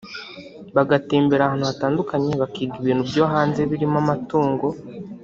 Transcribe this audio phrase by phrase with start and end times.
[0.75, 4.67] bagatembera ahantu hatandukanye bakiga ibintu byo hanze birimo amatungo